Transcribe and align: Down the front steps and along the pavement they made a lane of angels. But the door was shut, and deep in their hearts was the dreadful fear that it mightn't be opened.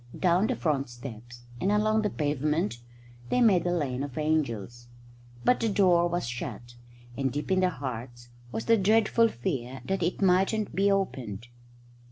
Down 0.17 0.47
the 0.47 0.55
front 0.55 0.89
steps 0.89 1.43
and 1.59 1.71
along 1.71 2.01
the 2.01 2.09
pavement 2.09 2.79
they 3.29 3.39
made 3.39 3.67
a 3.67 3.71
lane 3.71 4.01
of 4.01 4.17
angels. 4.17 4.87
But 5.45 5.59
the 5.59 5.69
door 5.69 6.07
was 6.07 6.27
shut, 6.27 6.73
and 7.15 7.31
deep 7.31 7.51
in 7.51 7.59
their 7.59 7.69
hearts 7.69 8.29
was 8.51 8.65
the 8.65 8.77
dreadful 8.77 9.27
fear 9.27 9.81
that 9.85 10.01
it 10.01 10.19
mightn't 10.19 10.73
be 10.73 10.89
opened. 10.91 11.49